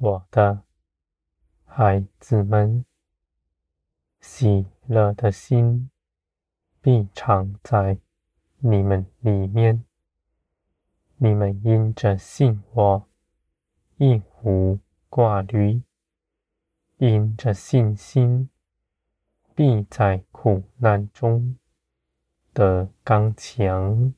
[0.00, 0.62] 我的
[1.64, 2.84] 孩子们，
[4.20, 5.90] 喜乐的心
[6.80, 7.98] 必常在
[8.58, 9.84] 你们里面。
[11.16, 13.08] 你们因着信我，
[13.96, 15.82] 一无挂虑；
[16.98, 18.48] 因着信心，
[19.56, 21.58] 必在苦难中
[22.52, 24.14] 得刚强。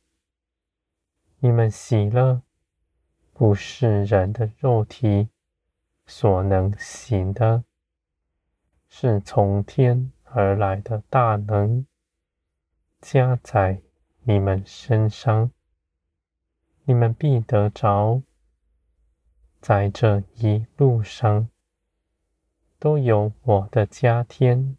[1.39, 2.43] 你们喜乐，
[3.33, 5.31] 不是人的肉体
[6.11, 7.63] 所能行的，
[8.89, 11.87] 是从天而来的大能，
[13.01, 13.81] 加在
[14.25, 15.53] 你们身上。
[16.83, 18.23] 你们必得着，
[19.61, 21.49] 在这一路上，
[22.81, 24.77] 都有我的加添，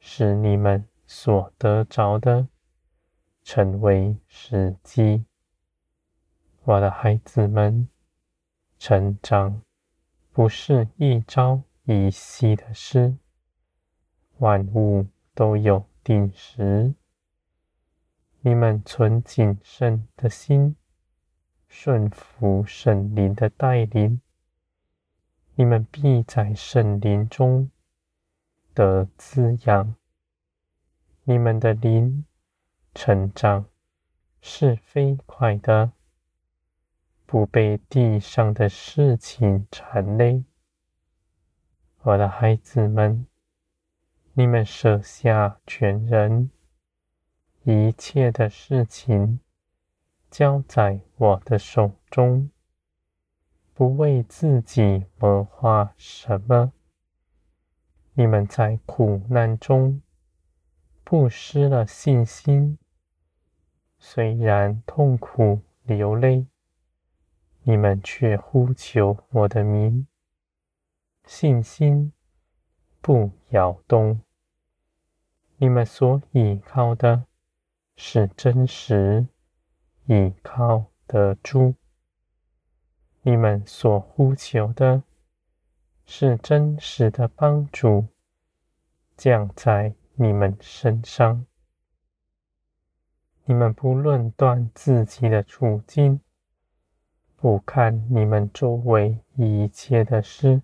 [0.00, 2.48] 使你们所得着的
[3.44, 5.24] 成为时机。
[6.64, 7.88] 我的孩子们，
[8.80, 9.62] 成长
[10.38, 13.16] 不是一朝一夕的事，
[14.36, 16.94] 万物都有定时。
[18.42, 20.76] 你们存谨慎的心。
[21.66, 24.20] 顺服圣灵的带领，
[25.56, 27.72] 你们必在圣灵中
[28.72, 29.96] 得滋养。
[31.24, 32.24] 你们的灵
[32.94, 33.66] 成长
[34.40, 35.90] 是飞快的，
[37.30, 40.44] 不被地上的事情缠累。
[42.00, 43.26] 我的孩子们，
[44.32, 46.50] 你们舍下全人，
[47.64, 49.40] 一切的事情。
[50.30, 52.50] 交在我的手中，
[53.74, 56.72] 不为自己谋划什么。
[58.14, 60.00] 你们在苦难中
[61.04, 62.78] 不失了信心，
[63.98, 66.46] 虽然痛苦流泪，
[67.68, 70.06] 你们却呼求我的名，
[71.26, 72.14] 信心
[73.02, 74.22] 不摇动。
[75.58, 77.26] 你们所倚靠的
[77.94, 79.26] 是真实。
[80.06, 81.74] 倚靠的主，
[83.20, 85.02] 你们所呼求的
[86.06, 88.06] 是真实的帮助，
[89.14, 91.44] 降在你们身上。
[93.44, 96.22] 你们不论断自己的处境，
[97.40, 100.60] 不看你们周围一切的事，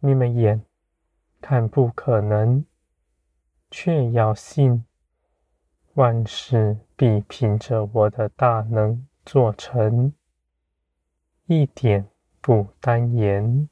[0.00, 0.62] 你们眼
[1.40, 2.66] 看不可能，
[3.70, 4.84] 却要信。
[5.94, 10.12] 万事必凭着我的大能做成，
[11.46, 12.06] 一点
[12.42, 13.70] 不单言。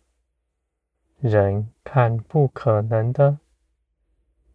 [1.18, 3.38] 人看不可能的，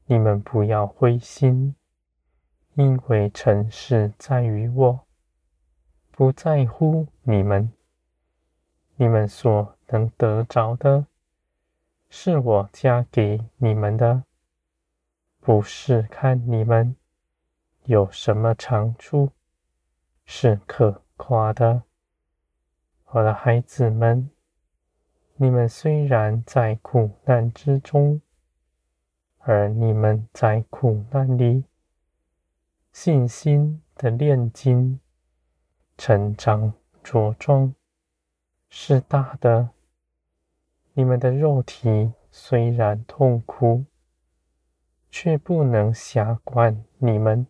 [0.08, 1.76] 你们不要灰心，
[2.74, 5.05] 因为成事在于我，
[6.18, 7.70] 不在乎你们。
[8.96, 11.08] 你们所能得着的，
[12.10, 14.24] 是我加给你们的，
[15.42, 16.96] 不是看你们。
[17.84, 19.32] 有什么长处
[20.24, 21.84] 是可夸的？
[23.08, 24.32] 我的孩子们，
[25.36, 28.22] 你们虽然在苦难之中，
[29.40, 31.66] 而你们在苦难里
[32.94, 35.02] 信心的炼金、
[35.98, 36.74] 成长
[37.04, 37.74] 茁壮
[38.70, 39.70] 是大的。
[40.94, 43.86] 你们的肉体虽然痛苦，
[45.10, 47.48] 却不能辖管你们。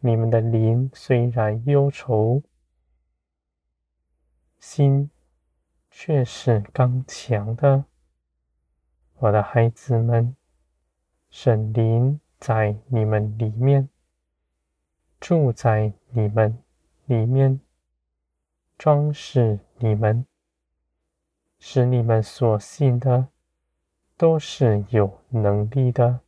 [0.00, 2.42] 你们的灵虽然忧愁，
[4.58, 5.10] 心
[5.90, 7.84] 却是刚强的。
[9.16, 10.34] 我的孩子们，
[11.28, 13.88] 神灵在你们里面，
[15.20, 16.58] 住在你们
[17.10, 17.58] 里面，
[18.78, 20.24] 装饰你们，
[21.58, 23.26] 使你们所信的
[24.16, 26.20] 都是有能力的，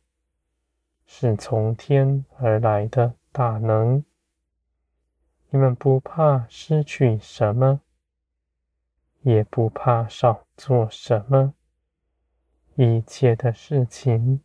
[1.05, 3.13] 是从天而来的。
[3.31, 4.03] 大能，
[5.51, 7.79] 你们不怕失去什么，
[9.21, 11.53] 也不怕少做什么。
[12.75, 14.41] 一切的事情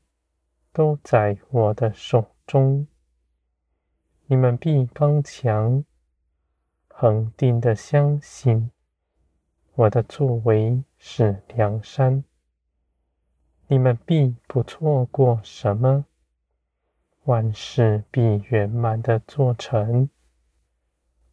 [0.73, 2.87] 都在我的手中，
[4.27, 5.85] 你们必刚强，
[7.01, 8.73] 恒定的相信
[9.77, 12.25] 我的作为是良善，
[13.69, 16.07] 你们必不错过什么。
[17.23, 20.11] 万事必圆满的做成，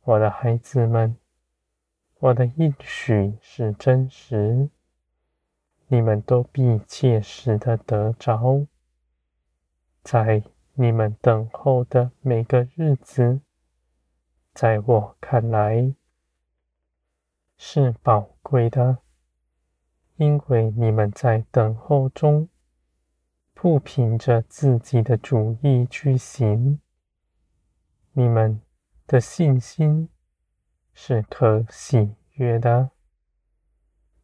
[0.04, 1.18] 我的孩子们，
[2.20, 4.70] 我的应许是真实，
[5.88, 8.68] 你们都必切实的得着。
[10.04, 10.44] 在
[10.76, 13.42] 你们等候的每个日子，
[14.56, 15.94] 在我看来，
[17.58, 19.00] 是宝贵的，
[20.16, 22.48] 因为你们在等候中，
[23.54, 26.80] 不凭着自己的主意去行，
[28.14, 28.62] 你们
[29.06, 30.08] 的信心
[30.94, 32.92] 是可喜悦的。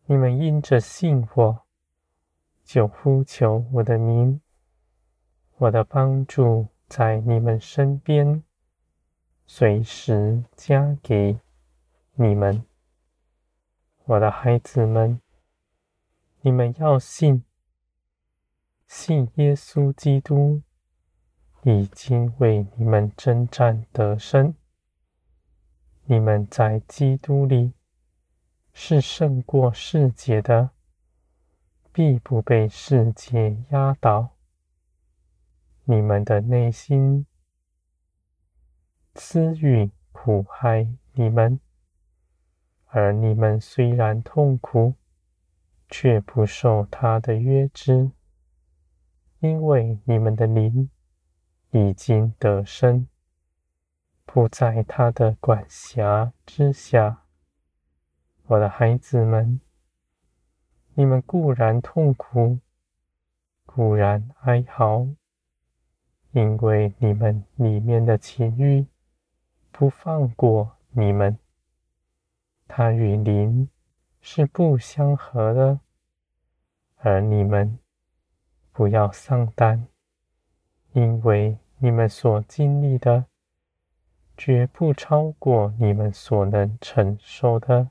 [0.06, 1.63] 你们因着信我，
[2.63, 4.39] 就呼求我的名，
[5.57, 8.42] 我的帮助在你们身边，
[9.53, 11.38] 随时加给
[12.13, 12.63] 你们。
[14.06, 15.19] 我的孩子们，
[16.39, 17.44] 你们要信，
[18.88, 20.62] 信耶稣基督
[21.63, 24.56] 已经为你们征战得胜，
[26.06, 27.74] 你们在基督里
[28.71, 30.69] 是胜过世界的。
[31.92, 34.30] 必不被世界压倒。
[35.83, 37.27] 你们的内心
[39.16, 41.60] 私欲苦害你们，
[42.86, 44.96] 而你们虽然痛苦，
[45.90, 48.12] 却不受他的约制，
[49.40, 50.90] 因为你们的灵
[51.72, 53.08] 已经得生，
[54.25, 57.24] 不在他的管辖之下。
[58.48, 59.60] 我的孩子们。
[60.94, 62.60] 你们固然痛苦，
[63.66, 65.08] 固然哀嚎，
[66.31, 68.86] 因为你们里面的情欲
[69.72, 71.38] 不放过你们，
[72.68, 73.70] 他与灵
[74.20, 75.80] 是不相合的。
[76.98, 77.80] 而你们
[78.72, 79.88] 不要丧胆，
[80.94, 83.26] 因为你们所经历的，
[84.38, 87.90] 绝不超过你们所能承受的。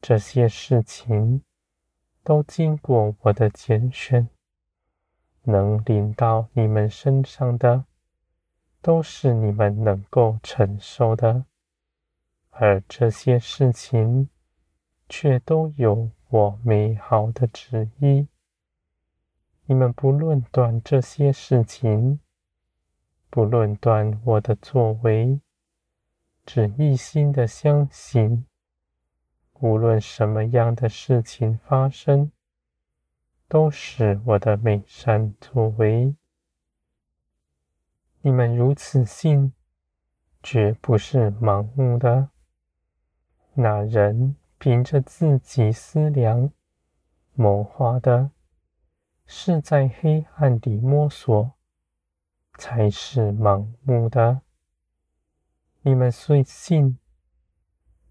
[0.00, 1.42] 这些事情。
[2.26, 4.28] 都经过我的拣选，
[5.42, 7.84] 能临到你们身上的，
[8.86, 11.44] 都是你们能够承受的。
[12.50, 14.28] 而这些事情，
[15.08, 18.28] 却都有我美好的旨意。
[19.64, 22.20] 你们不论断这些事情，
[23.28, 25.40] 不论断我的作为，
[26.44, 28.46] 只一心的相信。
[29.54, 32.30] 无论什么样的事情发生，
[33.48, 36.14] 都是我的美善作为。
[38.26, 39.52] 你们如此信，
[40.42, 42.28] 绝不是盲目的。
[43.54, 46.50] 那人凭着自己思量
[47.34, 48.32] 谋划的，
[49.26, 51.52] 是在黑暗里摸索，
[52.58, 54.40] 才是盲目的。
[55.82, 56.98] 你们虽信，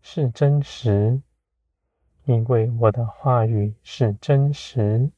[0.01, 1.21] 是真实。
[2.23, 5.11] 因为我的话语是真实，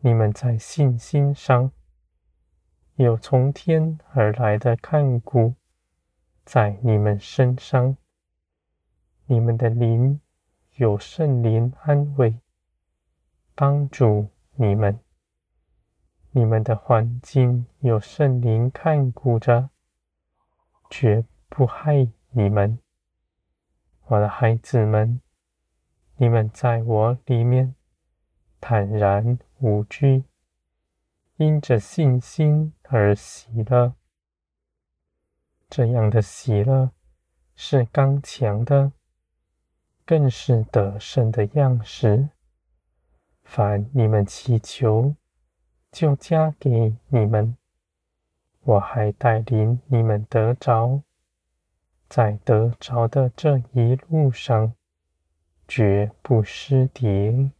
[0.00, 1.70] 你们在信心上
[3.02, 5.54] 有从天而来的看顾，
[6.44, 7.96] 在你们身上，
[9.24, 10.20] 你们的灵
[10.74, 12.38] 有圣灵安慰，
[13.54, 15.00] 帮助你们，
[16.32, 19.70] 你们的环境有圣灵看顾着，
[20.90, 22.78] 绝不害你们，
[24.08, 25.22] 我的孩子们。
[26.16, 27.74] 你们在我里面
[28.60, 30.24] 坦然无惧，
[31.40, 33.94] 因着信心而喜乐。
[35.70, 36.90] 这样的喜乐
[37.56, 38.92] 是刚强的，
[40.04, 42.28] 更是得胜的样式。
[43.42, 45.14] 凡你们祈求，
[45.90, 47.56] 就加给你们。
[48.60, 51.02] 我还带领你们得着，
[52.10, 54.74] 在得着的这一路上。
[55.66, 57.50] 绝不失跌。